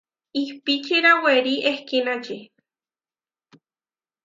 Ihpíčira 0.41 1.11
werí 1.23 1.55
ehkínači. 1.71 2.37